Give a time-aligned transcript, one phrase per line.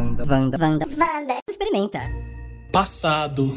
[0.00, 1.40] Vanda, Vanda, Vanda, Vanda.
[1.46, 2.00] Experimenta.
[2.72, 3.54] Passado.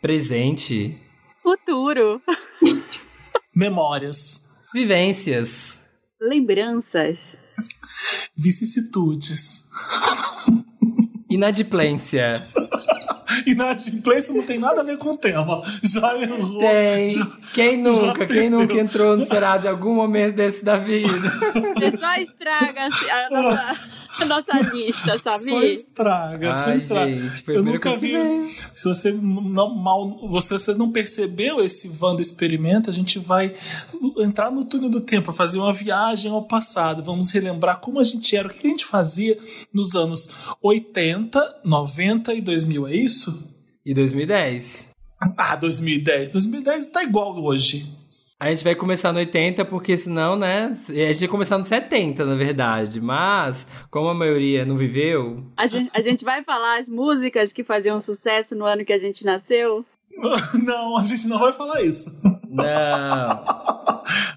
[0.00, 1.00] Presente.
[1.40, 2.20] Futuro.
[3.54, 4.40] Memórias.
[4.74, 5.80] Vivências.
[6.20, 7.36] Lembranças.
[8.36, 9.68] Vicissitudes.
[11.30, 12.44] Inadimplência.
[13.46, 15.62] Inadimplência não tem nada a ver com o tema.
[15.82, 16.58] Já errou.
[16.58, 17.10] Tem.
[17.12, 21.08] Já, quem nunca, quem nunca entrou no Serasa em algum momento desse da vida?
[21.08, 23.80] Você só estraga assim, a nossa,
[24.20, 25.72] a nossa lista, Só sabia?
[25.72, 27.16] estraga, só Ai, estraga.
[27.16, 28.12] gente, Eu nunca vi.
[28.74, 33.54] Se você não mal, você, você não percebeu esse Wanda experimenta, a gente vai
[34.18, 37.02] entrar no túnel do tempo, fazer uma viagem ao passado.
[37.02, 39.38] Vamos relembrar como a gente era, o que a gente fazia
[39.72, 40.28] nos anos
[40.60, 43.52] 80, 90 e 2000, é isso?
[43.84, 44.64] E 2010.
[45.36, 46.30] Ah, 2010.
[46.30, 47.86] 2010 tá igual hoje.
[48.42, 50.76] A gente vai começar no 80, porque senão, né?
[50.88, 53.00] A gente ia começar no 70, na verdade.
[53.00, 57.62] Mas, como a maioria não viveu, A gente, a gente vai falar as músicas que
[57.62, 59.84] faziam sucesso no ano que a gente nasceu?
[60.60, 62.12] Não, a gente não vai falar isso.
[62.50, 62.62] não.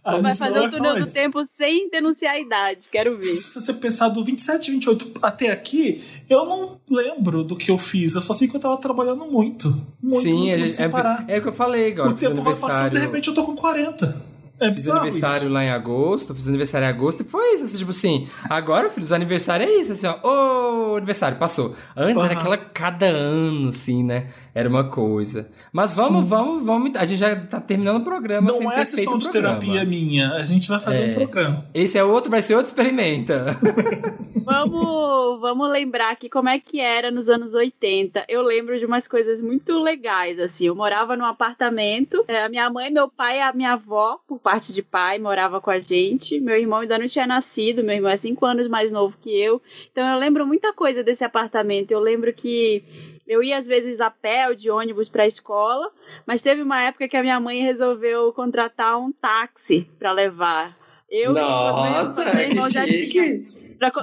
[0.06, 2.82] A vai fazer o túnel do tempo sem denunciar a idade.
[2.92, 3.24] Quero ver.
[3.24, 8.14] Se você pensar do 27, 28 até aqui, eu não lembro do que eu fiz.
[8.14, 9.70] Eu só sei que eu tava trabalhando muito.
[10.02, 11.26] Muito, Sim, muito, a muito gente, sem é, parar.
[11.28, 12.10] é o que eu falei agora.
[12.10, 14.35] o tempo vai passando, de repente eu tô com 40.
[14.60, 15.54] É Fiz aniversário isso.
[15.54, 19.12] lá em agosto, fiz aniversário em agosto e foi isso, assim, tipo assim, agora, filhos,
[19.12, 21.76] aniversário é isso, assim, ó, ô, aniversário, passou.
[21.96, 22.40] Antes era Aham.
[22.40, 25.50] aquela cada ano, assim, né, era uma coisa.
[25.74, 28.86] Mas vamos, vamos, vamos, a gente já tá terminando o programa sem Não ter é
[28.86, 29.60] feito sessão de programa.
[29.60, 30.32] terapia minha.
[30.34, 31.12] A gente vai fazer É.
[31.12, 31.66] um programa.
[31.74, 33.46] Esse é outro, vai ser outro experimenta.
[34.46, 38.26] Vamos, vamos lembrar aqui como é que era nos anos 80.
[38.30, 40.68] Eu lembro de umas coisas muito legais, assim.
[40.68, 42.24] Eu morava num apartamento.
[42.28, 45.72] é, A minha mãe, meu pai e a minha avó, parte de pai, morava com
[45.72, 46.40] a gente.
[46.40, 47.84] Meu irmão ainda não tinha nascido.
[47.84, 49.60] Meu irmão é cinco anos mais novo que eu.
[49.92, 51.90] Então eu lembro muita coisa desse apartamento.
[51.90, 52.84] Eu lembro que
[53.28, 55.92] eu ia às vezes a pé ou de ônibus para a escola,
[56.28, 60.78] mas teve uma época que a minha mãe resolveu contratar um táxi para levar.
[61.10, 63.44] Eu Nossa, e meu irmão já tinha.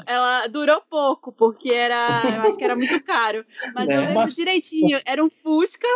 [0.06, 2.22] Ela durou pouco, porque era.
[2.36, 3.44] Eu acho que era muito caro.
[3.74, 4.00] Mas eu É.
[4.00, 5.00] lembro Mas- direitinho.
[5.04, 5.86] Era um Fusca.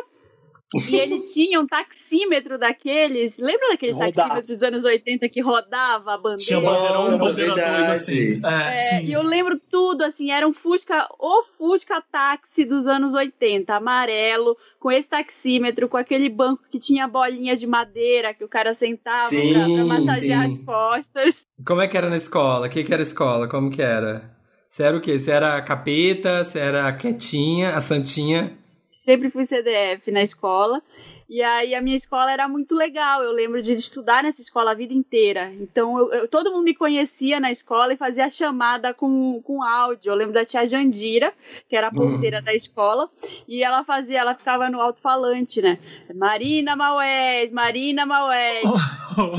[0.88, 3.38] E ele tinha um taxímetro daqueles.
[3.38, 4.12] Lembra daqueles Rodava.
[4.12, 6.38] taxímetros dos anos 80 que rodava a bandeira?
[6.44, 7.90] Tinha bandeira 1, Nossa, bandeira 2, verdade.
[7.92, 8.40] assim.
[8.44, 13.14] É, É, e eu lembro tudo, assim, era um Fusca, o Fusca táxi dos anos
[13.14, 18.48] 80, amarelo, com esse taxímetro, com aquele banco que tinha bolinha de madeira que o
[18.48, 20.54] cara sentava Sim, pra, pra massagear sim.
[20.54, 21.46] as costas.
[21.64, 22.66] Como é que era na escola?
[22.66, 23.48] O que que era a escola?
[23.48, 24.34] Como que era?
[24.68, 25.18] Você era o quê?
[25.18, 26.44] Você era a capeta?
[26.44, 28.58] Você era a quietinha, a santinha?
[29.06, 30.82] Sempre fui CDF na escola.
[31.28, 33.20] E aí a minha escola era muito legal.
[33.22, 35.52] Eu lembro de estudar nessa escola a vida inteira.
[35.60, 40.10] Então eu- eu- todo mundo me conhecia na escola e fazia chamada com, com áudio.
[40.10, 41.32] Eu lembro da tia Jandira,
[41.68, 43.08] que era a porteira da escola,
[43.48, 45.78] e ela fazia, ela ficava no alto-falante, né?
[46.14, 48.62] Marina Maués, Marina Maués.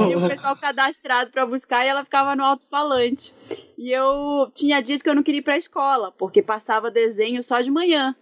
[0.09, 3.33] E o pessoal cadastrado para buscar e ela ficava no alto-falante.
[3.77, 7.61] E eu tinha dias que eu não queria ir pra escola, porque passava desenho só
[7.61, 8.13] de manhã.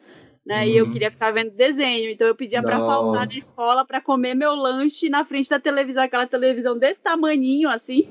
[0.46, 0.70] Né?
[0.70, 0.92] E eu Uhum.
[0.92, 5.10] queria ficar vendo desenho, então eu pedia pra faltar na escola pra comer meu lanche
[5.10, 8.04] na frente da televisão, aquela televisão desse tamaninho assim,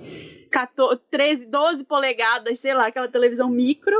[0.50, 3.94] 14, 13, 12 polegadas, sei lá, aquela televisão micro,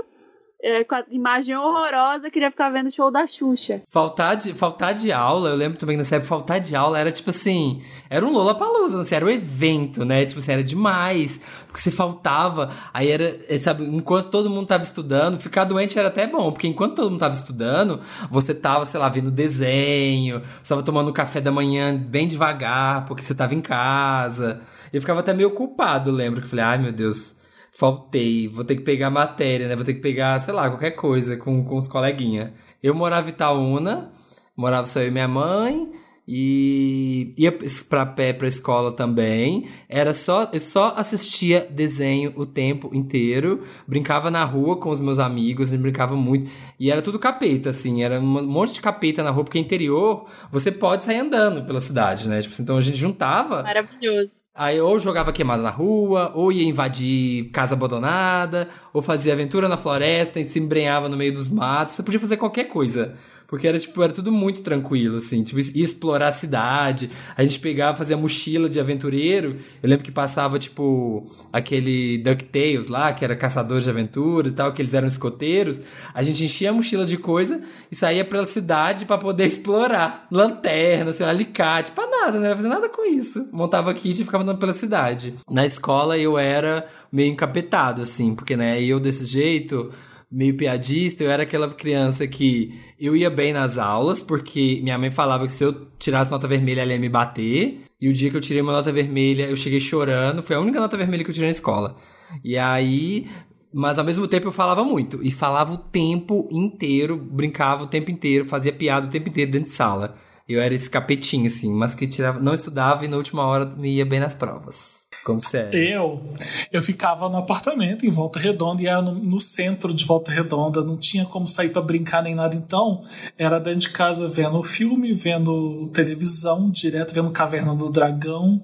[0.65, 3.83] é, com a imagem horrorosa, queria ficar vendo o show da Xuxa.
[3.87, 7.29] Faltar de, faltar de aula, eu lembro também nessa época, faltar de aula era tipo
[7.29, 10.25] assim, era um Lollapalooza, assim, era um evento, né?
[10.25, 14.83] Tipo assim, era demais, porque você faltava, aí era, eh, sabe, enquanto todo mundo tava
[14.83, 18.01] estudando, ficar doente era até bom, porque enquanto todo mundo tava estudando,
[18.31, 23.23] você tava, sei lá, vendo desenho, você tava tomando café da manhã bem devagar, porque
[23.23, 24.63] você tava em casa.
[24.91, 27.37] Eu ficava até meio culpado, lembro, que eu falei, ai meu Deus,
[27.77, 29.77] faltei, vou ter que pegar matéria, né?
[29.77, 32.51] Vou ter que pegar, sei lá, qualquer coisa com, com os coleguinhas.
[32.83, 34.13] Eu morava em Itaúna,
[34.57, 35.91] morava só eu e minha mãe,
[36.27, 37.53] e ia
[37.89, 39.69] pra pé pra escola também.
[39.89, 45.19] Era só, eu só assistia desenho o tempo inteiro, brincava na rua com os meus
[45.19, 46.51] amigos, e brincava muito.
[46.79, 50.71] E era tudo capeta, assim, era um monte de capeta na rua, porque interior você
[50.71, 52.41] pode sair andando pela cidade, né?
[52.41, 53.65] Tipo, então a gente juntava.
[53.65, 54.44] Maravilhoso.
[54.57, 59.77] Aí ou jogava queimada na rua, ou ia invadir casa abandonada, ou fazia aventura na
[59.77, 61.95] floresta e se embrenhava no meio dos matos.
[61.95, 63.15] Você podia fazer qualquer coisa.
[63.47, 65.43] Porque era, tipo, era tudo muito tranquilo, assim.
[65.43, 67.11] Tipo, ia explorar a cidade.
[67.37, 69.59] A gente pegava, fazia mochila de aventureiro.
[69.83, 74.73] Eu lembro que passava, tipo, aquele DuckTales lá, que era caçador de aventura e tal,
[74.73, 75.81] que eles eram escoteiros.
[76.13, 77.61] A gente enchia a mochila de coisa
[77.91, 80.27] e saía pela cidade pra poder explorar.
[80.31, 82.45] Lanterna, sei lá, alicate, pra nada, né?
[82.45, 83.47] Não ia fazer nada com isso.
[83.53, 85.35] Montava kit e ficava andando pela cidade.
[85.51, 89.93] Na escola eu era meio encapetado, assim, porque, né, eu desse jeito
[90.35, 95.11] meio piadista, eu era aquela criança que eu ia bem nas aulas, porque minha mãe
[95.11, 97.85] falava que se eu tirasse nota vermelha, ela ia me bater.
[98.01, 100.43] E o dia que eu tirei uma nota vermelha, eu cheguei chorando.
[100.43, 101.97] Foi a única nota vermelha que eu tirei na escola.
[102.43, 103.29] E aí.
[103.73, 105.21] Mas ao mesmo tempo eu falava muito.
[105.23, 109.69] E falava o tempo inteiro, brincava o tempo inteiro, fazia piada o tempo inteiro dentro
[109.69, 110.17] de sala.
[110.49, 113.91] Eu era esse capetinho, assim, mas que tirava, não estudava e na última hora me
[113.97, 114.94] ia bem nas provas.
[115.25, 115.71] Como que você é?
[115.97, 116.23] Eu,
[116.71, 120.85] eu ficava no apartamento em Volta Redonda e era no, no centro de Volta Redonda,
[120.85, 123.03] não tinha como sair para brincar nem nada, então
[123.39, 128.63] era dentro de casa vendo filme, vendo televisão, direto vendo Caverna do Dragão,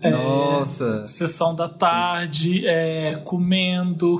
[0.00, 1.04] é, Nossa!
[1.06, 4.18] sessão da tarde, é, comendo,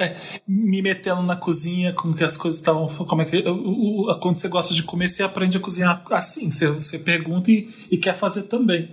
[0.00, 0.16] é,
[0.46, 4.36] me metendo na cozinha, como que as coisas estavam, como é que o- o- quando
[4.38, 8.14] você gosta de comer, você aprende a cozinhar assim, você, você pergunta e, e quer
[8.16, 8.90] fazer também.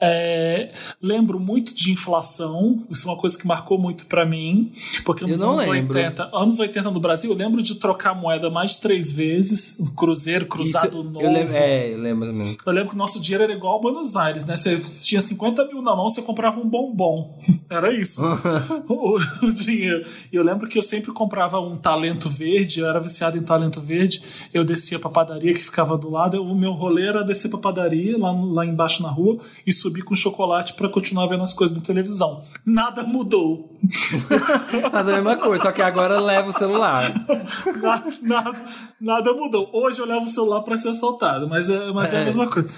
[0.00, 0.68] É,
[1.02, 4.72] lembro muito de inflação, isso é uma coisa que marcou muito pra mim,
[5.04, 5.96] porque nos Eu anos lembro.
[5.96, 9.86] 80, anos 80 no Brasil, eu lembro de trocar moeda mais de três vezes, um
[9.86, 11.20] cruzeiro, cruzado Isso, novo.
[11.20, 12.56] eu lembro, é, eu lembro também.
[12.66, 14.56] Eu lembro que o nosso dinheiro era igual a Buenos Aires, né?
[14.56, 17.38] Você tinha 50 mil na mão, você comprava um bombom.
[17.70, 18.22] Era isso.
[18.88, 20.06] o, o dinheiro.
[20.32, 23.80] E eu lembro que eu sempre comprava um talento verde, eu era viciado em talento
[23.80, 24.22] verde.
[24.52, 26.40] Eu descia pra padaria que ficava do lado.
[26.42, 30.14] O meu rolê era descer pra padaria, lá, lá embaixo na rua, e subir com
[30.14, 32.44] chocolate pra continuar vendo as coisas da televisão.
[32.66, 33.70] Nada mudou.
[34.90, 37.12] Faz a mesma coisa, só que agora leva o celular.
[37.80, 38.60] nada, nada,
[39.00, 39.68] nada mudou.
[39.72, 42.24] Hoje eu levo o celular pra ser assaltado, mas é, mas é a É.
[42.24, 42.68] mesma coisa.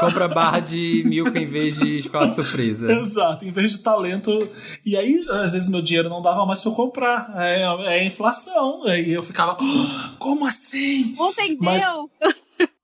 [0.00, 2.92] Compra barra de milk em vez de chocolate surpresa.
[2.92, 4.48] Exato, em vez de talento.
[4.84, 7.32] E aí, às vezes, meu dinheiro não dava mais pra eu comprar.
[7.36, 7.62] É,
[7.94, 8.82] é inflação.
[8.84, 11.16] Aí eu ficava, "Ah, como assim?
[11.18, 11.58] Entendeu?
[11.60, 11.84] Mas-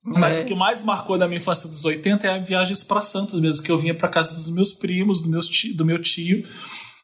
[0.09, 0.43] Mas É.
[0.43, 3.71] o que mais marcou da minha infância dos 80 é viagens pra Santos mesmo, que
[3.71, 6.45] eu vinha pra casa dos meus primos, do, meus ti- do meu tio.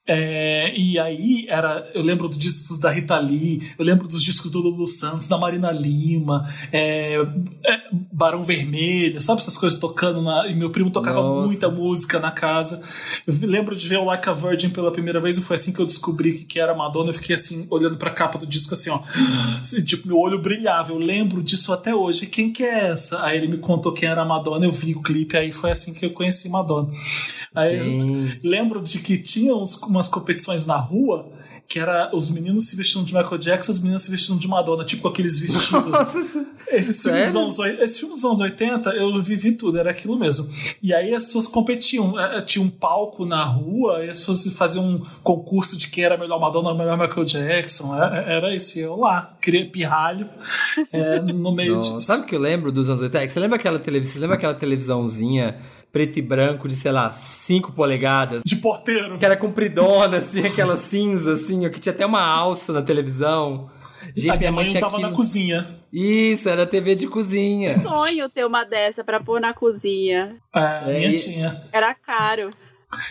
[0.06, 4.50] É, e aí era, eu lembro dos discos da Rita Lee, eu lembro dos discos
[4.50, 7.14] do Lulu Santos, da Marina Lima, é,
[7.66, 7.80] é,
[8.12, 11.46] Barão Vermelho, sabe essas coisas tocando na, e meu primo tocava Nossa.
[11.46, 12.82] muita música na casa.
[13.26, 15.80] Eu lembro de ver o Like a Virgin pela primeira vez e foi assim que
[15.80, 17.08] eu descobri que, que era Madonna.
[17.10, 19.00] Eu fiquei assim, olhando pra capa do disco assim, ó.
[19.60, 20.92] Assim, tipo, meu olho brilhava.
[20.92, 22.26] Eu lembro disso até hoje.
[22.26, 23.22] Quem que é essa?
[23.24, 25.94] Aí ele me contou quem era a Madonna, eu vi o clipe, aí foi assim
[25.94, 26.90] que eu conheci Madonna.
[27.54, 31.28] Aí lembro de que tinha uns- umas competições na rua
[31.66, 34.84] que era os meninos se vestindo de Michael Jackson, as meninas se vestindo de Madonna,
[34.84, 35.82] tipo aqueles vestidos.
[36.70, 37.40] Esses filmes, Sério?
[37.40, 40.46] anos, oi- esses filmes dos anos 80, eu vivi tudo, era aquilo mesmo.
[40.82, 42.18] E aí as pessoas competiam.
[42.18, 46.16] eh, Tinha um palco na rua, e as pessoas faziam um concurso de quem era
[46.18, 47.94] melhor Madonna ou melhor Michael Jackson.
[47.96, 50.28] Era, era esse, eu lá, criei pirralho
[50.92, 52.00] eh, no meio Nossa, disso.
[52.02, 53.28] Sabe o que eu lembro dos anos 80?
[53.32, 54.12] Você lembra aquela televisão?
[54.14, 55.56] Você lembra aquela televisãozinha
[55.94, 58.42] preto e branco de, sei lá, 5 polegadas?
[58.44, 59.16] De porteiro.
[59.16, 63.70] Que era compridona, assim, aquela cinza, assim, que tinha até uma alça na televisão.
[64.14, 65.78] Gente, a minha mãe tinha usava na aquilo- cozinha.
[65.92, 67.80] Isso, era TV de cozinha.
[67.80, 70.36] Sonho ter uma dessa pra pôr na cozinha.
[70.54, 71.62] É, a É, minha e- tinha.
[71.72, 72.50] Era caro.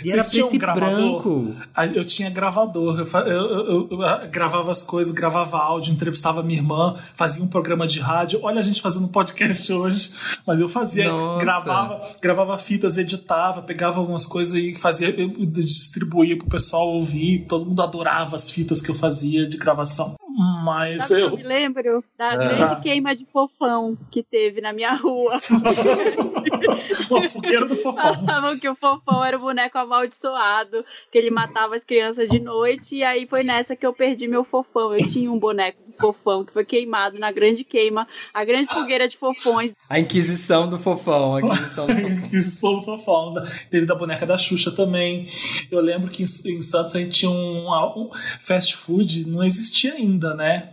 [0.04, 0.98] E era Vocês preto e um gravador?
[1.24, 1.56] branco.
[1.96, 6.60] Eu tinha gravador, eu, eu- eu- eu, ah, gravava as coisas, gravava áudio, entrevistava minha
[6.60, 8.40] irmã, fazia um programa de rádio.
[8.44, 10.12] Olha a gente fazendo podcast hoje,
[10.46, 11.40] mas eu fazia, Nossa.
[11.44, 17.46] gravava, gravava fitas, editava, pegava algumas coisas e fazia, eu distribuía pro pessoal ouvir.
[17.48, 20.16] Todo mundo adorava as fitas que eu fazia de gravação.
[20.64, 22.36] Mas Sabe o eu, eu me lembro da Ah.
[22.36, 25.40] grande queima de fofão que teve na minha rua.
[27.10, 28.26] uma fogueira do fofão.
[28.26, 32.98] Falavam que o fofão era o boneco amaldiçoado, que ele matava as crianças de noite,
[32.98, 34.96] e aí foi nessa que eu perdi meu fofão.
[34.96, 39.08] Eu tinha um boneco de fofão que foi queimado na grande queima, a grande fogueira
[39.08, 39.74] de fofões.
[39.90, 41.36] A Inquisição do Fofão.
[41.36, 42.30] A Inquisição do Fofão.
[42.32, 43.34] Isso sou fofão.
[43.70, 45.28] Teve da boneca da Xuxa também.
[45.72, 48.10] Eu lembro que em, em Santos a gente tinha um, um
[48.40, 50.70] fast food, não existia ainda, né?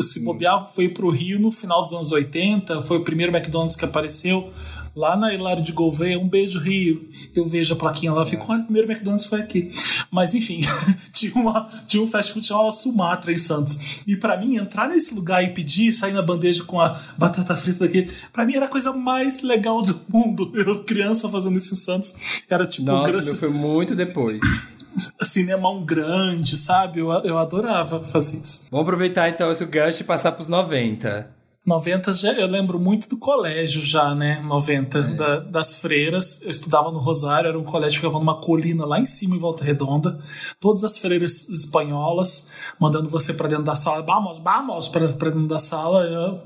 [0.00, 3.84] Se bobear, foi pro Rio no final dos anos 80, foi o primeiro McDonald's que
[3.84, 4.52] apareceu.
[4.94, 7.08] Lá na Hilário de Gouveia, um beijo Rio.
[7.34, 9.70] Eu vejo a plaquinha lá, eu fico, olha, o primeiro McDonald's foi aqui.
[10.10, 10.60] Mas enfim,
[11.12, 14.02] tinha, uma, tinha um fast food chamado Sumatra em Santos.
[14.06, 17.86] E pra mim, entrar nesse lugar e pedir, sair na bandeja com a batata frita
[17.86, 20.52] daqui, pra mim era a coisa mais legal do mundo.
[20.54, 22.14] Eu, criança, fazendo isso em Santos,
[22.48, 24.40] era tipo Nossa, meu, foi muito depois.
[25.22, 27.00] cinemão grande, sabe?
[27.00, 28.66] Eu, eu adorava fazer isso.
[28.70, 31.41] Vamos aproveitar então esse gancho e passar pros 90.
[31.64, 34.40] 90 já, eu lembro muito do colégio já, né?
[34.40, 35.02] 90, é.
[35.14, 36.42] da, das freiras.
[36.42, 39.38] Eu estudava no Rosário, era um colégio que ficava numa colina lá em cima, em
[39.38, 40.18] Volta Redonda.
[40.58, 42.48] Todas as freiras espanholas
[42.80, 44.02] mandando você para dentro da sala.
[44.02, 46.02] Vamos, vamos, para dentro da sala.
[46.04, 46.40] Eu,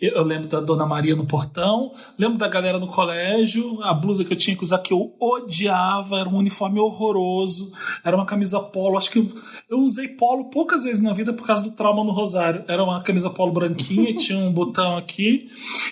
[0.00, 1.92] eu, lembro da Dona Maria no portão.
[2.18, 3.78] Lembro da galera no colégio.
[3.84, 6.18] A blusa que eu tinha que usar, que eu odiava.
[6.18, 7.70] Era um uniforme horroroso.
[8.04, 8.98] Era uma camisa polo.
[8.98, 9.32] Acho que eu,
[9.70, 12.64] eu usei polo poucas vezes na vida por causa do trauma no Rosário.
[12.66, 15.48] Era uma camisa polo branquinha, tinha um um botão aqui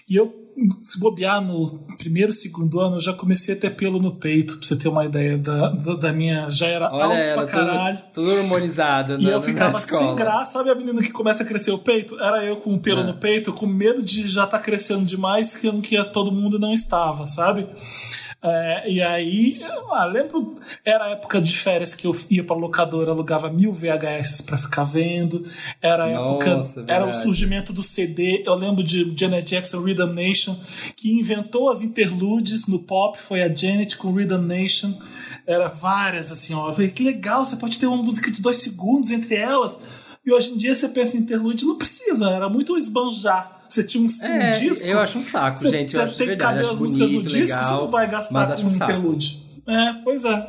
[0.09, 0.47] e eu
[0.81, 4.67] se bobear no primeiro, segundo ano, eu já comecei a ter pelo no peito, pra
[4.67, 6.49] você ter uma ideia da, da, da minha.
[6.49, 7.99] Já era Olha alto ela, pra caralho.
[8.13, 10.53] Tudo, tudo harmonizada, E eu ficava sem graça.
[10.53, 12.19] Sabe a menina que começa a crescer o peito?
[12.21, 13.05] Era eu com o pelo é.
[13.05, 16.73] no peito, com medo de já estar tá crescendo demais, que, que todo mundo não
[16.73, 17.67] estava, sabe?
[18.49, 19.61] É, e aí,
[19.91, 24.43] ah, lembro, era a época de férias que eu ia pra locadora, alugava mil VHS
[24.43, 25.45] para ficar vendo.
[25.83, 26.91] Era a Nossa, época, verdade.
[26.93, 28.45] era o surgimento do CD.
[28.47, 30.57] Eu lembro de Janet Jackson, Rhythm Nation,
[30.95, 34.95] que inventou as interludes no pop, foi a Janet com Rhythm Nation.
[35.45, 36.69] Era várias assim, ó.
[36.69, 39.77] Eu falei, que legal, você pode ter uma música de dois segundos entre elas.
[40.25, 43.56] E hoje em dia você pensa em interlude, não precisa, era muito esbanjar.
[43.69, 44.87] Você tinha um, é, um disco.
[44.87, 45.93] Eu acho um saco, você, gente.
[45.93, 48.57] Você eu acho tem que caber as músicas no disco, legal, você não vai gastar
[48.57, 49.47] com um interlude.
[49.69, 50.49] É, pois é.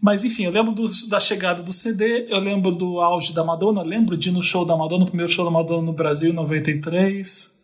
[0.00, 3.82] Mas enfim, eu lembro do, da chegada do CD, eu lembro do auge da Madonna,
[3.82, 6.34] lembro de ir no show da Madonna, o primeiro show da Madonna no Brasil em
[6.34, 7.58] 93.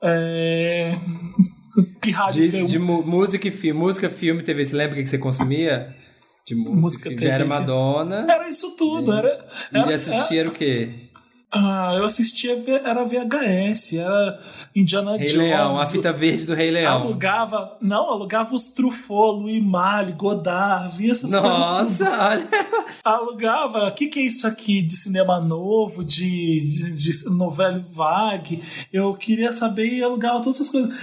[0.00, 0.96] É.
[2.00, 3.80] Pirralho de, de música e filme.
[3.80, 4.64] Música, filme, TV.
[4.64, 5.96] Você lembra o que você consumia?
[6.46, 7.26] De música, música TV.
[7.26, 8.26] Já era Madonna.
[8.28, 9.12] Era isso tudo.
[9.12, 11.09] Era, era, e de assistir era, era o quê?
[11.52, 14.40] Ah, eu assistia, era VHS, era
[14.74, 15.34] Indiana Rei Jones.
[15.34, 17.02] Leão, a fita verde do Rei Leão.
[17.02, 21.98] Alugava, não, alugava os Truffaut, Louis Malle, Godard, via essas Nossa, coisas.
[21.98, 22.48] Nossa, olha.
[23.02, 28.62] Alugava, o que, que é isso aqui de cinema novo, de, de, de novela vague?
[28.92, 30.94] Eu queria saber e alugava todas essas coisas.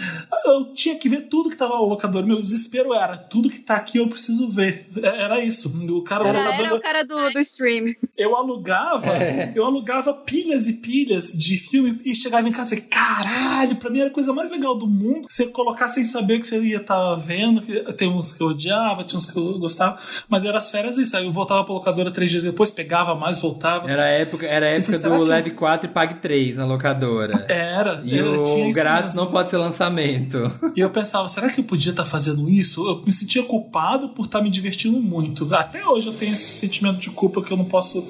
[0.46, 2.26] Eu tinha que ver tudo que tava no locador.
[2.26, 4.88] Meu desespero era, tudo que tá aqui eu preciso ver.
[5.04, 5.68] É, era isso.
[5.92, 7.94] O cara era, locador, era o cara do, do stream.
[8.18, 9.52] Eu alugava, é.
[9.54, 14.02] eu alugava pilhas e pilhas de filme e chegava em casa e caralho, pra mim
[14.02, 15.26] era a coisa mais legal do mundo.
[15.28, 17.60] Você colocar sem saber o que você ia estar tá vendo.
[17.94, 19.98] Tem uns que eu odiava, tinha uns que eu gostava,
[20.30, 21.18] mas era as férias isso.
[21.18, 23.90] Aí eu voltava pra locadora três dias depois, pegava mais, voltava.
[23.90, 27.46] Era a época, era a época do Leve 4 e Pague 3 na locadora.
[27.50, 28.04] Era.
[28.06, 30.44] E era, o grátis não pode ser lançamento.
[30.76, 32.88] E eu pensava, será que eu podia estar tá fazendo isso?
[32.88, 35.52] Eu me sentia culpado por estar tá me divertindo muito.
[35.56, 38.08] Até hoje eu tenho esse sentimento de culpa que eu não posso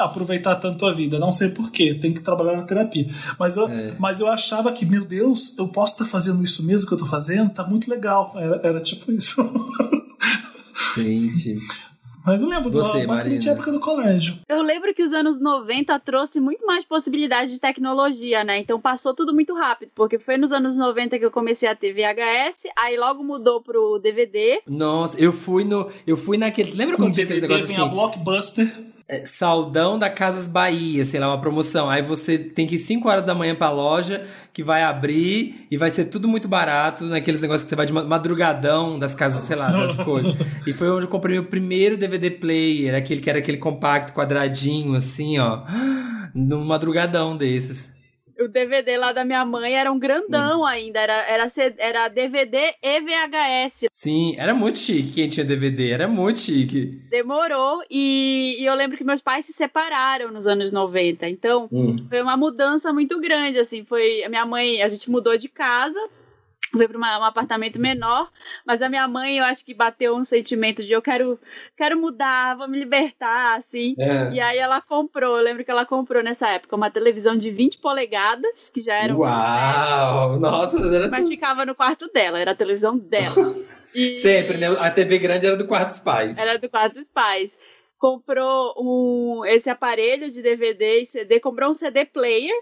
[0.00, 1.20] aproveitar tanto a vida.
[1.20, 3.08] Não sei por quê, tem que trabalhar na terapia.
[3.38, 3.94] Mas eu, é.
[3.98, 7.10] mas eu achava que, meu Deus, eu posso estar fazendo isso mesmo que eu estou
[7.10, 7.50] fazendo?
[7.50, 8.32] Tá muito legal.
[8.36, 9.36] Era, era tipo isso.
[10.96, 11.58] Gente.
[12.28, 14.38] Mas eu lembro, Você, do, basicamente época do colégio.
[14.46, 18.58] Eu lembro que os anos 90 trouxe muito mais possibilidades de tecnologia, né?
[18.58, 21.94] Então passou tudo muito rápido, porque foi nos anos 90 que eu comecei a ter
[21.94, 24.60] VHS, aí logo mudou pro DVD.
[24.68, 25.90] Nossa, eu fui no.
[26.06, 26.72] Eu fui naquele.
[26.72, 27.76] Lembra quando tinha aquele negócio assim?
[27.76, 28.70] a Blockbuster.
[29.10, 31.88] É, Saldão da Casas Bahia, sei lá, uma promoção.
[31.88, 35.78] Aí você tem que ir 5 horas da manhã pra loja, que vai abrir e
[35.78, 39.56] vai ser tudo muito barato, naqueles negócios que você vai de madrugadão das casas, sei
[39.56, 40.34] lá, das coisas.
[40.66, 44.94] E foi onde eu comprei meu primeiro DVD player, aquele que era aquele compacto quadradinho,
[44.94, 45.62] assim, ó.
[46.34, 47.88] No madrugadão desses
[48.40, 50.66] o DVD lá da minha mãe era um grandão hum.
[50.66, 51.46] ainda, era, era,
[51.78, 53.86] era DVD e VHS.
[53.90, 57.00] Sim, era muito chique quem tinha DVD, era muito chique.
[57.10, 61.96] Demorou e, e eu lembro que meus pais se separaram nos anos 90, então hum.
[62.08, 65.98] foi uma mudança muito grande, assim, foi, a minha mãe, a gente mudou de casa,
[66.74, 68.30] veio para um apartamento menor,
[68.66, 71.38] mas a minha mãe eu acho que bateu um sentimento de eu quero
[71.76, 73.94] quero mudar, vou me libertar, assim.
[73.98, 74.32] É.
[74.32, 77.78] E aí ela comprou, eu lembro que ela comprou nessa época uma televisão de 20
[77.78, 80.34] polegadas, que já era um Uau!
[80.34, 83.34] Sucesso, Nossa, era mas ficava no quarto dela, era a televisão dela.
[83.94, 84.20] E...
[84.20, 84.68] Sempre, né?
[84.78, 86.36] A TV grande era do quarto dos pais.
[86.36, 87.58] Era do quarto dos pais.
[87.98, 92.54] Comprou um, esse aparelho de DVD e CD, comprou um CD player,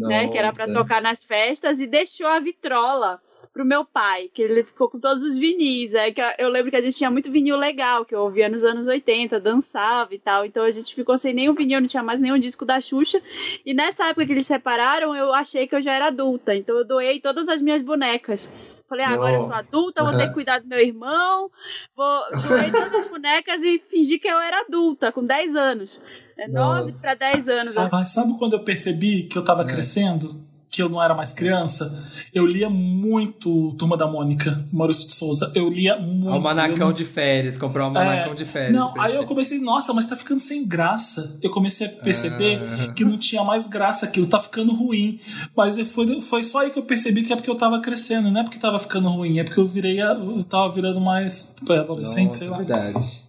[0.00, 3.20] né, que era para tocar nas festas e deixou a vitrola
[3.54, 5.94] pro meu pai, que ele ficou com todos os vinis.
[5.94, 8.64] É que eu lembro que a gente tinha muito vinil legal, que eu ouvia nos
[8.64, 10.44] anos 80, dançava e tal.
[10.44, 13.22] Então a gente ficou sem nenhum vinil, não tinha mais nenhum disco da Xuxa.
[13.64, 16.52] E nessa época que eles separaram, eu achei que eu já era adulta.
[16.54, 18.52] Então eu doei todas as minhas bonecas.
[18.88, 21.48] Falei, ah, agora eu sou adulta, vou ter que cuidar do meu irmão.
[21.96, 26.00] Vou doei todas as bonecas e fingir que eu era adulta, com 10 anos.
[26.36, 27.76] É 9 para 10 anos.
[27.76, 27.96] Assim.
[27.96, 29.66] Mas sabe quando eu percebi que eu tava é.
[29.66, 30.53] crescendo?
[30.74, 35.52] Que eu não era mais criança, eu lia muito Turma da Mônica, Maurício de Souza.
[35.54, 36.30] Eu lia muito.
[36.32, 38.72] Almanacão de férias, comprar um almanacão É, de férias.
[38.72, 41.38] Não, aí eu comecei, nossa, mas tá ficando sem graça.
[41.42, 42.92] Eu comecei a perceber Ah.
[42.92, 45.20] que não tinha mais graça aquilo, tá ficando ruim.
[45.56, 48.40] Mas foi, foi só aí que eu percebi que é porque eu tava crescendo, não
[48.40, 52.38] é porque tava ficando ruim, é porque eu virei, eu tava virando mais adolescente, Nossa,
[52.38, 52.56] sei lá.
[52.58, 53.22] verdade.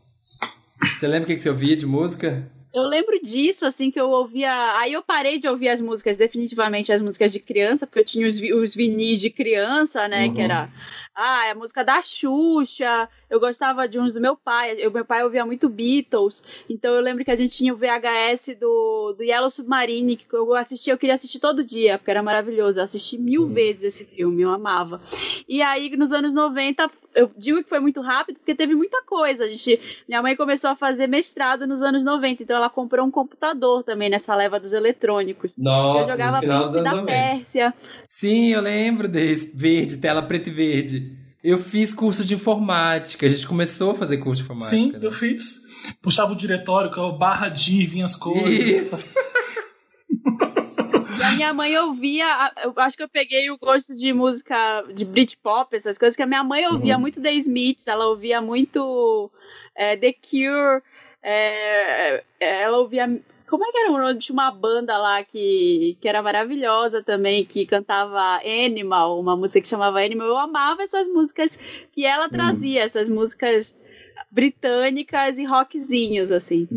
[0.99, 2.47] Você lembra o que que você ouvia de música?
[2.75, 4.77] Eu lembro disso, assim, que eu ouvia.
[4.77, 8.27] Aí eu parei de ouvir as músicas, definitivamente as músicas de criança, porque eu tinha
[8.27, 10.25] os, os vinis de criança, né?
[10.25, 10.33] Uhum.
[10.33, 10.69] Que era.
[11.15, 13.07] Ah, a música da Xuxa.
[13.29, 14.75] Eu gostava de uns do meu pai.
[14.79, 16.43] Eu, meu pai ouvia muito Beatles.
[16.69, 20.53] Então eu lembro que a gente tinha o VHS do, do Yellow Submarine, que eu
[20.55, 22.79] assistia, eu queria assistir todo dia, porque era maravilhoso.
[22.79, 23.53] Eu assisti mil Uhum.
[23.53, 25.01] vezes esse filme, eu amava.
[25.47, 29.45] E aí, nos anos 90, eu digo que foi muito rápido, porque teve muita coisa.
[29.45, 33.11] A gente, minha mãe começou a fazer mestrado nos anos 90, então ela comprou um
[33.11, 35.55] computador também nessa leva dos eletrônicos.
[35.57, 37.05] Nossa, eu jogava no final da 90.
[37.05, 37.73] Pérsia.
[38.07, 39.55] Sim, eu lembro desse.
[39.55, 41.24] Verde, tela preta e verde.
[41.45, 43.23] Eu fiz curso de informática.
[43.23, 44.75] A gente começou a fazer curso de informática.
[44.75, 44.99] Sim, né?
[44.99, 45.61] eu fiz.
[46.01, 48.89] Puxava o diretório, com a barra de vinha as coisas.
[51.19, 55.05] E a minha mãe ouvia, eu acho que eu peguei o gosto de música de
[55.05, 57.01] Britpop, essas coisas, que a minha mãe ouvia Uhum.
[57.01, 59.29] muito The Smiths, ela ouvia muito
[59.75, 60.81] é, The Cure,
[61.21, 63.21] é, é, ela ouvia.
[63.47, 64.19] Como é que era o nome?
[64.19, 69.67] Tinha uma banda lá que, que era maravilhosa também, que cantava Animal, uma música que
[69.67, 70.27] chamava Animal.
[70.27, 71.57] Eu amava essas músicas
[71.91, 72.07] que Uhum.
[72.07, 73.75] ela trazia, essas músicas
[74.31, 76.67] britânicas e rockzinhos, assim.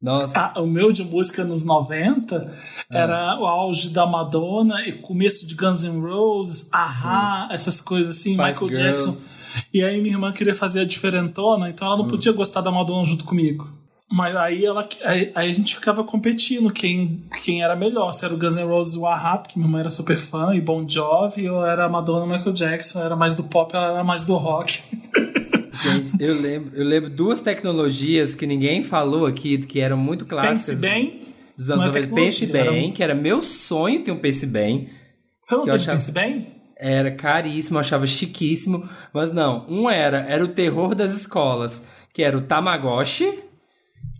[0.00, 2.54] Nossa, Ah, o meu de música nos 90
[2.90, 8.34] era o auge da Madonna e começo de Guns N' Roses, Ahá, essas coisas assim,
[8.34, 9.06] Spice Michael Girls.
[9.10, 9.28] Jackson.
[9.74, 13.04] E aí minha irmã queria fazer a diferentona, então ela não podia gostar da Madonna
[13.06, 13.77] junto comigo.
[14.10, 18.32] Mas aí ela aí, aí a gente ficava competindo quem, quem era melhor, se era
[18.34, 20.88] o Guns N' Roses ou o Ahá, porque minha irmã era super fã, e Bon
[20.88, 24.34] Jovi, ou era a Madonna Michael Jackson, era mais do pop, ela era mais do
[24.36, 24.80] rock.
[25.82, 30.66] gente, eu lembro, eu lembro duas tecnologias que ninguém falou aqui, que eram muito clássicas.
[30.66, 31.28] Pense bem.
[31.56, 32.14] Dos anos é 90.
[32.14, 34.88] Pense bem, era- que era meu sonho ter um Pense bem.
[35.42, 36.54] Você não Que eu teve achava- Pense bem?
[36.80, 38.88] Era caríssimo, eu achava chiquíssimo.
[39.12, 41.82] Mas não, um era, era o terror das escolas,
[42.14, 43.40] que era o Tamagotchi,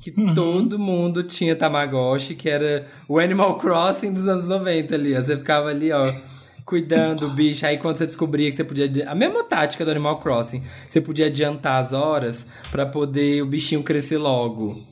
[0.00, 0.34] que Uhum.
[0.34, 5.14] todo mundo tinha Tamagotchi, que era o Animal Crossing dos anos 90 ali.
[5.16, 5.22] ó.
[5.22, 6.12] Você ficava ali, ó,
[6.64, 7.66] cuidando do bicho.
[7.66, 8.90] Aí quando você descobria que você podia.
[9.10, 10.62] A mesma tática do Animal Crossing.
[10.88, 14.82] Você podia adiantar as horas pra poder o bichinho crescer logo.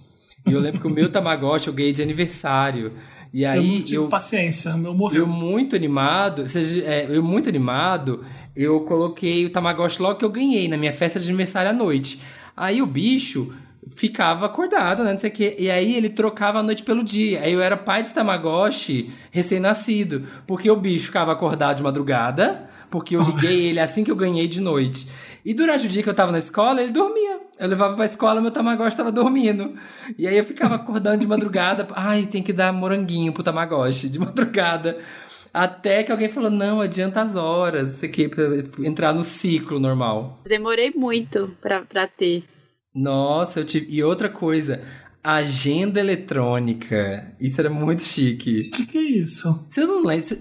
[0.47, 2.93] E eu lembro que o meu Tamagotchi eu ganhei de aniversário.
[3.33, 5.23] E eu aí não tive eu, paciência, meu morreu.
[5.23, 10.31] eu muito animado, seja, é, eu muito animado, eu coloquei o Tamagotchi logo que eu
[10.31, 12.23] ganhei na minha festa de aniversário à noite.
[12.57, 13.51] Aí o bicho
[13.95, 15.57] ficava acordado, né, não sei o quê.
[15.59, 17.41] E aí ele trocava a noite pelo dia.
[17.41, 23.17] Aí eu era pai de Tamagotchi recém-nascido, porque o bicho ficava acordado de madrugada, porque
[23.17, 25.09] eu liguei ele assim que eu ganhei de noite.
[25.45, 27.39] E durante o dia que eu tava na escola, ele dormia.
[27.59, 29.75] Eu levava pra escola, meu Tamagotchi tava dormindo.
[30.19, 31.87] E aí eu ficava acordando de madrugada.
[31.95, 34.99] Ai, tem que dar moranguinho pro Tamagotchi de madrugada.
[35.55, 38.45] Até que alguém falou, não, adianta as horas, isso aqui, pra
[38.85, 40.43] entrar no ciclo normal.
[40.45, 42.45] Demorei muito pra, pra ter.
[42.97, 43.87] Nossa, eu tive.
[43.91, 44.81] E outra coisa,
[45.23, 47.35] agenda eletrônica.
[47.39, 48.63] Isso era muito chique.
[48.69, 49.67] O que, que é isso?
[49.69, 50.39] Vocês não lembram?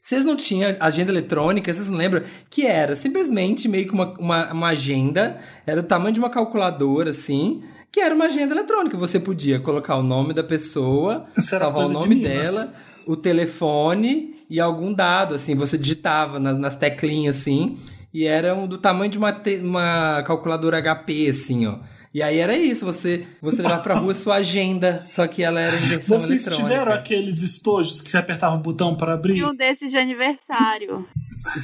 [0.00, 2.24] Vocês não tinham agenda eletrônica, vocês não lembram?
[2.50, 7.10] Que era simplesmente meio que uma, uma, uma agenda, era o tamanho de uma calculadora,
[7.10, 8.96] assim, que era uma agenda eletrônica.
[8.96, 12.32] Você podia colocar o nome da pessoa, salvar o de nome Minas.
[12.32, 12.74] dela,
[13.06, 15.54] o telefone e algum dado, assim.
[15.54, 17.78] Você digitava nas, nas teclinhas, assim,
[18.12, 21.78] e era um, do tamanho de uma, uma calculadora HP, assim, ó.
[22.14, 25.74] E aí era isso, você, você levava pra rua sua agenda, só que ela era
[25.76, 26.62] em versão Vocês eletrônica.
[26.62, 29.32] tiveram aqueles estojos que você apertava o botão para abrir?
[29.32, 31.08] Tinha um desses de aniversário.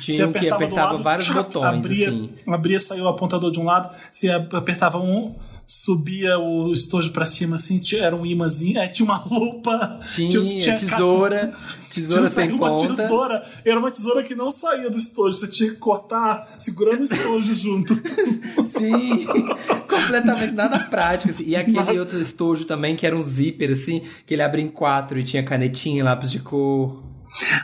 [0.00, 2.30] Tinha um que apertava lado, vários botões, abria, assim.
[2.46, 5.37] Abria, saiu o apontador de um lado, você apertava um,
[5.70, 10.00] subia o estojo pra cima, assim, tinha- era um imãzinho, aí tinha uma lupa.
[10.11, 11.54] Tinha, tesoura,
[11.92, 12.94] tesoura tinha, sem uma ponta.
[13.02, 17.04] tesoura, era uma tesoura que não saía do estojo, você tinha que cortar segurando o
[17.04, 17.94] estojo junto.
[18.78, 19.26] Sim,
[19.87, 21.31] completamente nada prático.
[21.33, 21.44] assim.
[21.46, 25.18] E aquele outro estojo também, que era um zíper, assim, que ele abria em quatro
[25.18, 27.02] e tinha canetinha, lápis de cor.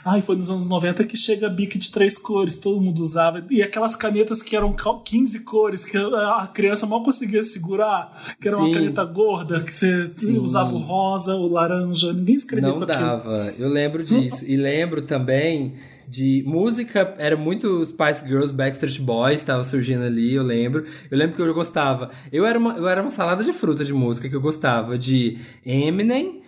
[0.04, 3.44] Ai, foi nos anos 90 que chega a bic de três cores, todo mundo usava.
[3.50, 8.48] E aquelas canetas que eram cal- 15 cores, que a criança mal conseguia segurar, que
[8.48, 8.72] era uma Sim.
[8.74, 10.38] caneta gorda, que você Sim.
[10.38, 12.98] usava o rosa, o laranja, ninguém escrevia Não com aquilo.
[13.00, 13.54] dava.
[13.58, 14.44] Eu lembro disso.
[14.46, 15.74] E lembro também
[16.06, 20.84] de música, era muito Spice Girls, Backstreet Boys, estava surgindo ali, eu lembro.
[21.10, 22.10] Eu lembro que eu gostava.
[22.30, 25.38] Eu era uma, eu era uma salada de fruta de música que eu gostava de
[25.64, 26.42] Eminem,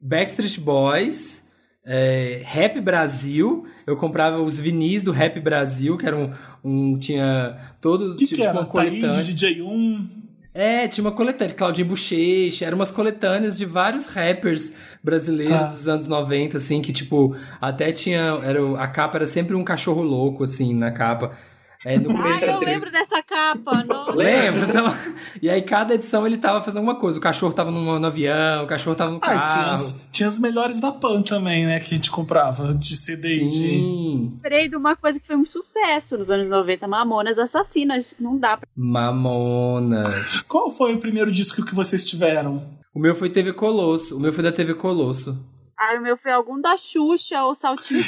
[0.00, 1.41] Backstreet Boys,
[1.84, 3.66] é, Rap Brasil.
[3.86, 6.96] Eu comprava os vinis do Rap Brasil, que eram um.
[6.98, 8.16] tinha todos.
[8.16, 8.58] Que tipo, que era?
[8.58, 9.12] uma coletânea.
[9.12, 10.06] Taíde, DJ1.
[10.54, 15.66] É, tinha uma coletânea, Claudinho Bochecha, eram umas coletâneas de vários rappers brasileiros Tá.
[15.68, 18.38] dos anos 90, assim, que tipo, até tinha.
[18.42, 21.32] Era, a capa era sempre um cachorro louco, assim, na capa.
[21.84, 23.82] É, no começo era eu lembro dessa capa.
[23.84, 24.14] Não.
[24.14, 24.66] Lembra?
[24.68, 24.86] Então,
[25.40, 27.18] e aí cada edição ele tava fazendo alguma coisa.
[27.18, 29.72] O cachorro tava no, no avião, o cachorro tava no Ah, e tinha carro.
[29.74, 31.80] as, tinha as melhores da Pan também, né?
[31.80, 33.58] Que a gente comprava de CD e de.
[33.58, 34.30] Sim.
[34.42, 38.14] Lembrei de uma coisa que foi um sucesso nos anos 90, Mamonas Assassinas.
[38.20, 38.68] Não dá pra.
[38.76, 40.40] Mamonas.
[40.42, 42.62] Qual foi o primeiro disco que vocês tiveram?
[42.94, 44.16] O meu foi TV Colosso.
[44.16, 45.38] O meu foi da TV Colosso.
[45.84, 47.52] Ah, o meu foi algum da Xuxa ou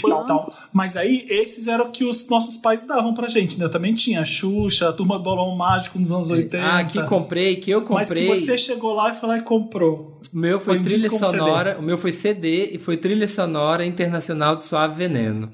[0.01, 0.23] Branco.
[0.23, 3.65] então, mas aí, esses eram que os nossos pais davam pra gente, né?
[3.65, 6.65] Eu também tinha a Xuxa, a Turma do Balão Mágico nos anos 80.
[6.65, 8.29] Ah, que comprei, que eu Mas comprei.
[8.31, 10.21] que você chegou lá e lá e comprou.
[10.33, 11.39] O meu foi, Foi trilha ou CD?
[11.39, 11.77] sonora.
[11.79, 15.51] O meu foi CD e foi trilha sonora internacional do Suave Veneno.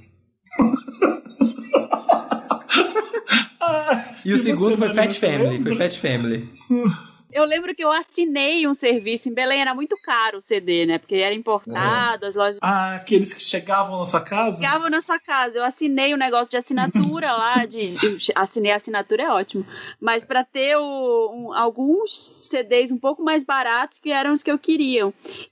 [3.61, 5.49] Ah, E o segundo foi Fat Family.
[5.59, 5.75] lembra?
[5.77, 6.49] Foi Fat Family.
[7.33, 10.99] Eu lembro que eu assinei um serviço em Belém, era muito caro o CD, né?
[10.99, 14.59] Porque era importado, as lojas Ah, aqueles que chegavam na sua casa?
[14.59, 15.59] chegavam na sua casa.
[15.59, 19.65] Eu assinei um negócio de assinatura lá, de, de- assinei a assinatura é ótimo,
[20.01, 22.11] mas para ter o- um- alguns
[22.43, 25.03] CDs um pouco mais baratos que eram os que eu queria.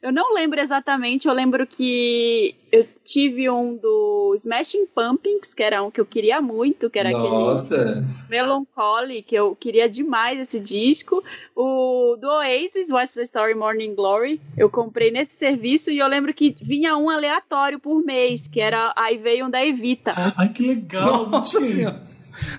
[0.03, 5.83] Eu não lembro exatamente, eu lembro que eu tive um do Smashing Pumpkins, que era
[5.83, 8.05] um que eu queria muito, que era aquele Nossa.
[8.29, 11.23] Melancholy, que eu queria demais esse disco.
[11.57, 16.35] O do Oasis, What's the Story Morning Glory, eu comprei nesse serviço e eu lembro
[16.35, 18.93] que vinha um aleatório por mês, que era.
[18.97, 20.13] Aí veio um da Evita.
[20.37, 21.29] Ai, que legal.
[21.29, 21.61] Nossa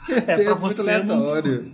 [0.05, 0.31] Senhora.
[0.31, 1.03] É, pra você.
[1.03, 1.15] Não...
[1.15, 1.71] aleatório.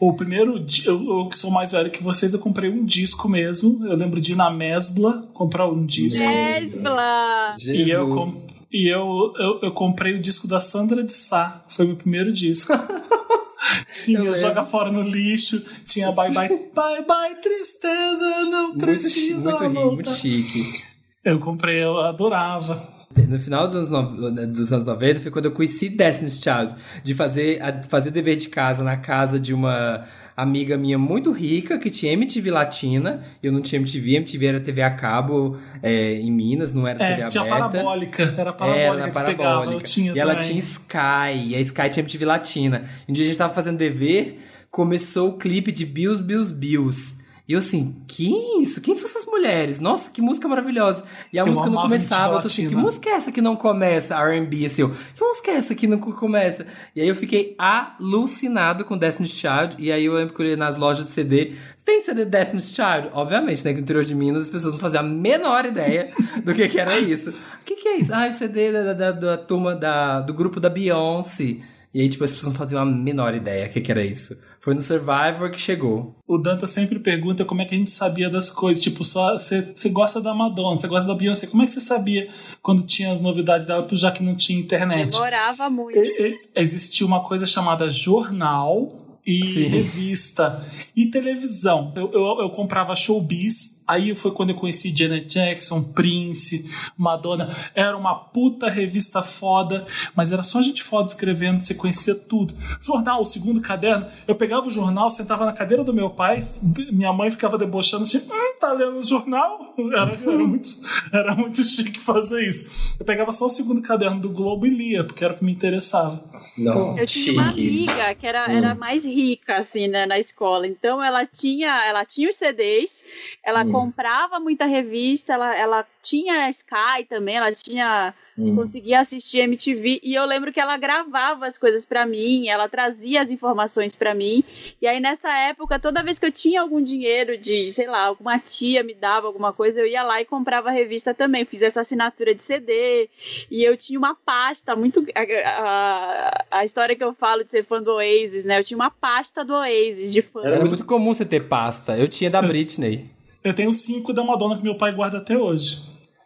[0.00, 3.86] O primeiro, eu, eu que sou mais velho que vocês, eu comprei um disco mesmo.
[3.86, 6.22] Eu lembro de ir na Mesbla comprar um disco.
[6.22, 7.56] Mesbla!
[7.58, 8.14] E eu, Jesus.
[8.14, 11.64] com- e eu, eu, eu comprei o disco da Sandra de Sá.
[11.68, 12.72] Foi meu primeiro disco.
[13.92, 14.34] tinha.
[14.34, 19.70] Joga Fora no Lixo, tinha Bye Bye, Bye Bye Tristeza, não Muito, precisa muito, voltar.
[19.70, 20.84] muito chique.
[21.24, 22.95] Eu comprei, eu adorava.
[23.28, 27.14] No final dos anos, no- dos anos 90 foi quando eu conheci Destiny's Child, de
[27.14, 30.04] fazer, a- fazer dever de casa na casa de uma
[30.36, 33.22] amiga minha muito rica que tinha MTV Latina.
[33.42, 37.22] Eu não tinha MTV, MTV era TV a cabo é, em Minas, não era TV
[37.22, 37.68] É, tinha aberta.
[37.70, 39.82] parabólica, era parabólica Era na que pegava, parabólica.
[39.84, 40.48] tinha e ela também.
[40.48, 42.84] tinha Sky, e a Sky tinha MTV Latina.
[43.08, 47.15] Um dia a gente tava fazendo dever, começou o clipe de Bills, Bills, Bills.
[47.48, 48.28] E eu assim, que
[48.60, 48.80] isso?
[48.80, 49.78] Quem são essas mulheres?
[49.78, 51.04] Nossa, que música maravilhosa.
[51.32, 53.54] E a Eu música não começava, eu tô assim, que música é essa que não
[53.54, 54.16] começa?
[54.16, 56.66] R&B, assim, eu, que música é essa que não começa?
[56.94, 60.56] E aí eu fiquei alucinado com Destiny's Child, e aí eu lembro que eu ia
[60.56, 61.54] nas lojas de CD,
[61.84, 63.10] tem CD Destiny's Child?
[63.12, 66.12] Obviamente, né, que no interior de Minas as pessoas não faziam a menor ideia
[66.44, 67.30] do que que era isso.
[67.30, 68.12] O que que é isso?
[68.12, 71.58] Ah, o CD da, da, da turma, da, do grupo da Beyoncé.
[71.94, 74.36] E aí, tipo, as pessoas não faziam a menor ideia do que que era isso.
[74.66, 76.16] Foi no Survivor que chegou.
[76.26, 78.82] O Danta sempre pergunta como é que a gente sabia das coisas.
[78.82, 81.46] Tipo, só você você gosta da Madonna, você gosta da Beyoncé.
[81.46, 82.28] Como é que você sabia
[82.60, 85.12] quando tinha as novidades dela, já que não tinha internet?
[85.12, 85.96] Demorava muito.
[85.96, 88.88] E- e- Existia uma coisa chamada jornal
[89.24, 89.62] e Sim.
[89.68, 90.60] revista
[90.96, 91.92] e televisão.
[91.94, 97.54] Eu, eu, eu comprava showbiz, aí foi quando eu conheci Janet Jackson, Prince, Madonna.
[97.74, 102.54] Era uma puta revista foda, mas era só gente foda escrevendo, você conhecia tudo.
[102.80, 106.46] Jornal, o segundo caderno, eu pegava o jornal, sentava na cadeira do meu pai,
[106.92, 109.74] minha mãe ficava debochando assim, hum, tá lendo o jornal?
[109.96, 110.68] Era, era, muito,
[111.12, 112.94] era muito chique fazer isso.
[112.98, 115.52] Eu pegava só o segundo caderno do Globo e lia, porque era o que me
[115.52, 116.22] interessava.
[116.56, 120.66] Nossa, Eu tinha uma amiga que era, era mais rica, assim, né, na escola.
[120.66, 123.04] Então ela tinha, ela tinha os CDs,
[123.44, 123.72] ela Hum.
[123.80, 128.14] Comprava muita revista, ela, ela tinha Sky também, ela tinha.
[128.38, 128.54] Hum.
[128.54, 133.22] Conseguia assistir MTV e eu lembro que ela gravava as coisas pra mim, ela trazia
[133.22, 134.44] as informações pra mim.
[134.80, 138.38] E aí nessa época, toda vez que eu tinha algum dinheiro de, sei lá, alguma
[138.38, 141.46] tia me dava alguma coisa, eu ia lá e comprava a revista também.
[141.46, 143.08] Fiz essa assinatura de CD
[143.50, 145.02] e eu tinha uma pasta muito.
[145.14, 148.58] A, a, a história que eu falo de ser fã do Oasis, né?
[148.58, 150.42] Eu tinha uma pasta do Oasis de fã.
[150.44, 151.96] Era muito comum você ter pasta.
[151.96, 153.10] Eu tinha da Britney.
[153.46, 155.80] Eu tenho cinco da Madonna que meu pai guarda até hoje.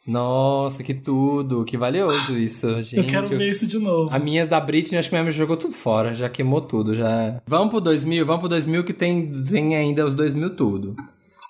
[0.07, 1.67] Nossa, que tudo.
[1.67, 2.97] Que valioso isso, gente.
[2.97, 4.09] eu quero ver isso de novo.
[4.11, 7.39] As minhas da Britney, acho que minha mãe jogou tudo fora, já queimou tudo, já.
[7.47, 10.97] Vamos pro 2000, vamos pro 2000 que tem, tem ainda os 2000 tudo.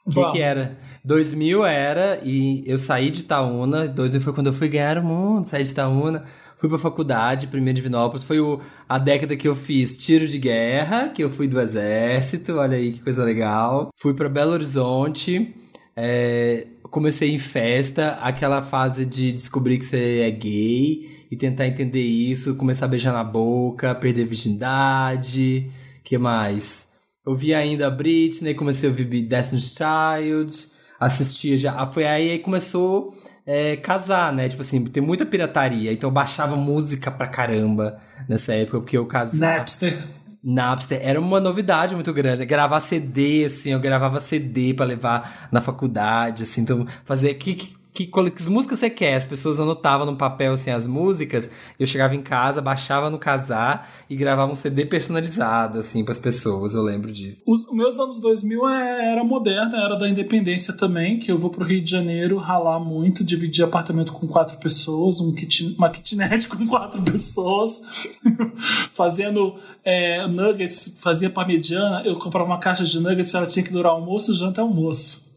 [0.04, 0.76] O que que era?
[1.04, 5.44] 2000 era, e eu saí de Itaúna, 2000 foi quando eu fui ganhar o mundo,
[5.44, 6.24] saí de Itaúna,
[6.60, 10.38] fui pra faculdade, primeiro de Vinópolis, foi o, a década que eu fiz tiro de
[10.38, 13.88] guerra, que eu fui do exército, olha aí que coisa legal.
[13.96, 15.54] Fui pra Belo Horizonte,
[15.96, 22.02] é, comecei em festa, aquela fase de descobrir que você é gay e tentar entender
[22.02, 25.70] isso, começar a beijar na boca, perder virgindade,
[26.04, 26.86] que mais?
[27.26, 30.66] Eu vi ainda a Britney, comecei a ouvir Destiny's Child,
[30.98, 33.14] assistia já, foi aí que começou
[33.52, 34.48] é, casar, né?
[34.48, 39.04] Tipo assim, tem muita pirataria, então eu baixava música pra caramba nessa época, porque eu
[39.06, 39.58] casava.
[39.58, 39.98] Napster.
[40.42, 42.44] Napster era uma novidade muito grande.
[42.44, 47.76] Gravar CD, assim, eu gravava CD para levar na faculdade, assim, então fazer que, que
[47.92, 49.16] que, que músicas você quer.
[49.16, 51.50] As pessoas anotavam no papel assim as músicas.
[51.78, 56.18] Eu chegava em casa, baixava no casar e gravava um CD personalizado assim para as
[56.18, 56.74] pessoas.
[56.74, 57.42] Eu lembro disso.
[57.46, 61.64] Os meus anos 2000 é, era moderna, era da independência também, que eu vou pro
[61.64, 66.66] Rio de Janeiro ralar muito, dividir apartamento com quatro pessoas, um kit, uma kitnet com
[66.66, 67.82] quatro pessoas,
[68.92, 73.92] fazendo é, nuggets, fazia parmegiana, eu comprava uma caixa de nuggets, ela tinha que durar
[73.92, 75.29] almoço, janta almoço.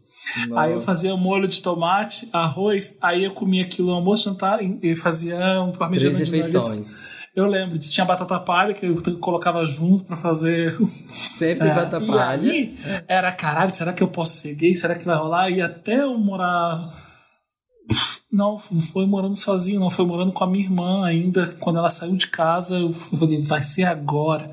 [0.56, 4.96] Aí eu fazia molho de tomate, arroz, aí eu comia aquilo no almoço, jantar e
[4.96, 7.14] fazia um parmegiana Três de refeições.
[7.36, 10.78] Eu lembro, tinha batata palha que eu colocava junto para fazer.
[11.10, 12.52] Sempre é, batata palha.
[12.52, 14.76] Aí era caralho, será que eu posso ser gay?
[14.76, 15.50] Será que vai rolar?
[15.50, 17.02] E até eu morar.
[18.32, 21.56] Não, foi morando sozinho, não, foi morando com a minha irmã ainda.
[21.60, 24.52] Quando ela saiu de casa, eu falei, vai ser agora.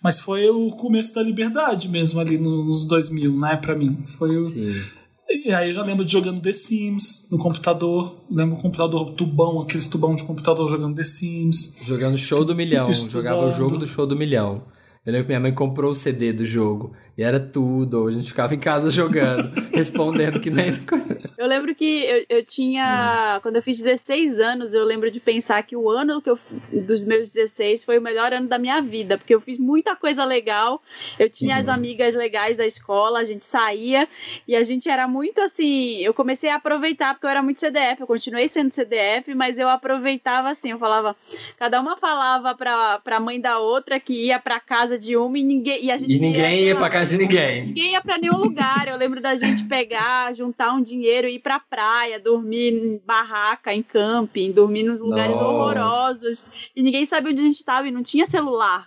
[0.00, 4.04] Mas foi o começo da liberdade mesmo ali nos 2000, né, pra mim.
[4.16, 4.44] Foi o.
[4.48, 5.01] Sim
[5.44, 8.16] e aí eu já lembro de jogando The Sims no computador.
[8.30, 11.78] Lembro o computador tubão, aqueles tubão de computador jogando The Sims.
[11.82, 12.90] Jogando show do milhão.
[12.90, 13.12] Estudando.
[13.12, 14.62] Jogava o jogo do show do milhão.
[15.04, 16.92] Eu lembro que minha mãe comprou o CD do jogo.
[17.16, 18.06] E era tudo.
[18.06, 21.18] A gente ficava em casa jogando, respondendo que nem coisa.
[21.36, 23.36] Eu lembro que eu, eu tinha.
[23.36, 23.40] Hum.
[23.42, 26.38] Quando eu fiz 16 anos, eu lembro de pensar que o ano que eu,
[26.86, 29.18] dos meus 16 foi o melhor ano da minha vida.
[29.18, 30.82] Porque eu fiz muita coisa legal.
[31.18, 31.74] Eu tinha as uhum.
[31.74, 34.08] amigas legais da escola, a gente saía.
[34.46, 35.98] E a gente era muito assim.
[35.98, 38.00] Eu comecei a aproveitar, porque eu era muito CDF.
[38.00, 40.70] Eu continuei sendo CDF, mas eu aproveitava assim.
[40.70, 41.16] Eu falava.
[41.58, 45.38] Cada uma falava pra, pra mãe da outra que ia pra casa casa de uma
[45.38, 45.84] e ninguém.
[45.84, 47.66] E, a gente e ninguém ia, ia pra casa de ninguém.
[47.66, 48.88] Ninguém ia pra nenhum lugar.
[48.88, 53.72] Eu lembro da gente pegar, juntar um dinheiro e ir pra praia, dormir em barraca,
[53.72, 55.44] em camping, dormir nos lugares Nossa.
[55.44, 56.70] horrorosos.
[56.74, 58.86] E ninguém sabia onde a gente estava e não tinha celular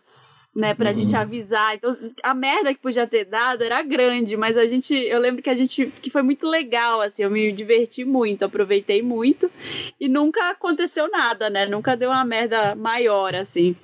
[0.55, 0.93] né, pra uhum.
[0.93, 1.75] gente avisar.
[1.75, 1.91] Então,
[2.23, 5.55] a merda que podia ter dado era grande, mas a gente, eu lembro que a
[5.55, 9.51] gente, que foi muito legal, assim, eu me diverti muito, aproveitei muito
[9.99, 13.75] e nunca aconteceu nada, né, nunca deu uma merda maior, assim.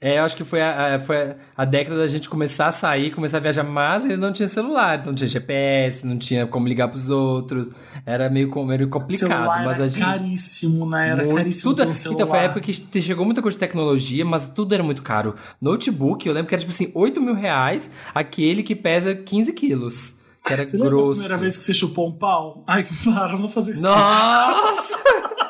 [0.00, 3.10] É, eu acho que foi a, a, foi a década da gente começar a sair,
[3.10, 6.68] começar a viajar, mas ainda não tinha celular, então não tinha GPS, não tinha como
[6.68, 7.68] ligar pros outros,
[8.06, 9.30] era meio, meio complicado.
[9.30, 11.08] Celular mas era a gente, caríssimo, né?
[11.08, 14.44] Era muito, caríssimo tudo, Então foi a época que chegou muita coisa de tecnologia, mas
[14.44, 15.34] tudo era muito caro.
[15.60, 20.14] Notebook, eu lembro que era tipo assim, 8 mil reais, aquele que pesa 15 quilos.
[20.46, 21.10] Que era você grosso.
[21.10, 22.62] a primeira vez que você chupou um pau?
[22.68, 23.82] Ai, claro, não fazer isso.
[23.82, 24.96] Nossa!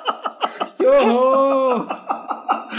[0.79, 1.87] que horror!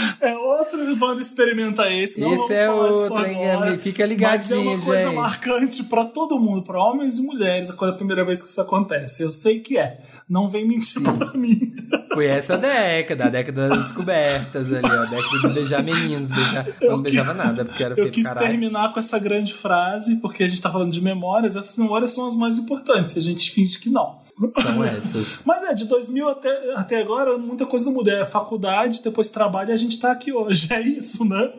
[0.20, 2.20] É outro bando experimenta esse.
[2.20, 3.78] Não esse é outro, hein?
[3.78, 4.88] Fica ligadinho, gente.
[4.88, 7.96] Mas é uma coisa marcante para todo mundo, para homens e mulheres, quando é a
[7.96, 9.22] primeira vez que isso acontece.
[9.22, 10.00] Eu sei que é.
[10.28, 11.02] Não vem mentir Sim.
[11.02, 11.72] pra mim.
[12.12, 15.02] Foi essa década, a década das descobertas ali, ó.
[15.02, 16.30] A década de beijar meninos.
[16.30, 16.68] Beijar...
[16.80, 20.48] Eu não beijava nada, porque era Eu quis terminar com essa grande frase, porque a
[20.48, 21.56] gente tá falando de memórias.
[21.56, 23.16] Essas memórias são as mais importantes.
[23.16, 24.19] A gente finge que não.
[24.48, 25.40] São essas.
[25.44, 28.12] Mas é, de 2000 até, até agora, muita coisa não muda.
[28.12, 30.72] É faculdade, depois trabalho e a gente tá aqui hoje.
[30.72, 31.52] É isso, né?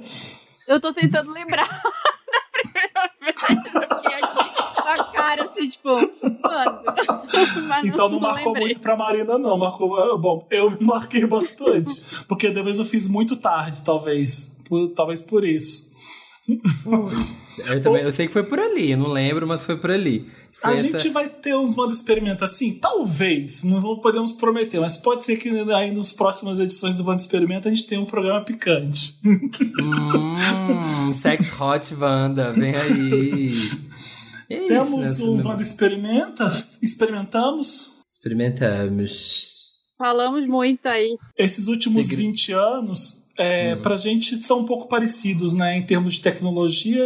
[0.67, 3.35] Eu tô tentando lembrar da primeira vez
[4.01, 4.51] que aqui
[4.91, 5.89] a cara, assim, tipo,
[7.83, 8.67] então não, não marcou lembrei.
[8.67, 9.57] muito pra Marina, não.
[9.57, 9.95] Marcou.
[9.97, 12.03] Ah, bom, eu marquei bastante.
[12.27, 14.57] porque talvez eu fiz muito tarde, talvez.
[14.67, 15.90] Por, talvez por isso.
[17.67, 20.27] Eu, também, eu sei que foi por ali, não lembro, mas foi por ali.
[20.63, 20.83] A essa...
[20.83, 22.75] gente vai ter uns Wanda Experimenta assim?
[22.75, 23.63] Talvez.
[23.63, 27.71] Não podemos prometer, mas pode ser que aí nas próximas edições do Wanda Experimenta a
[27.71, 29.15] gente tenha um programa picante.
[29.25, 33.53] Hum, sex Hot Wanda, vem aí.
[34.49, 35.43] É Temos isso, né?
[35.43, 38.03] um Wanda Experimenta, experimentamos.
[38.07, 39.51] Experimentamos.
[39.97, 41.15] Falamos muito aí.
[41.37, 42.23] Esses últimos Segre...
[42.27, 43.81] 20 anos é, uhum.
[43.81, 45.77] pra gente são um pouco parecidos, né?
[45.77, 47.03] Em termos de tecnologia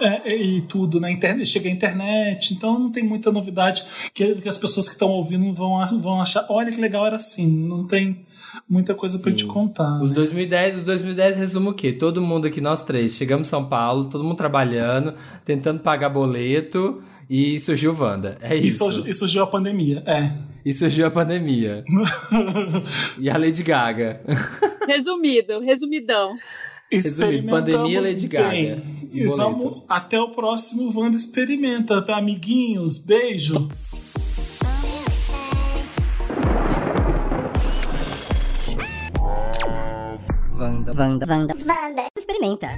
[0.00, 1.10] é, é, e tudo, né?
[1.10, 5.08] Internet, chega a internet, então não tem muita novidade que, que as pessoas que estão
[5.08, 8.24] ouvindo vão, vão achar, olha que legal era assim, não tem
[8.68, 10.00] muita coisa para te contar.
[10.02, 10.16] Os né?
[10.16, 11.92] 2010, os 2010 resumo o quê?
[11.92, 17.02] Todo mundo aqui, nós três, chegamos em São Paulo, todo mundo trabalhando, tentando pagar boleto
[17.28, 18.36] e surgiu Wanda.
[18.40, 18.66] É isso.
[18.66, 20.32] E, surgiu, e surgiu a pandemia, é
[20.64, 21.84] e surgiu a pandemia.
[23.18, 24.20] e a Lady Gaga.
[24.86, 26.36] Resumido, resumidão.
[26.90, 28.26] Resumido, pandemia Lady.
[28.26, 28.54] Gaga.
[28.54, 32.04] E, e vamos até o próximo Wanda Experimenta.
[32.14, 33.68] Amiguinhos, beijo.
[40.58, 42.68] Wanda, Wanda, Wanda, Wanda, experimenta.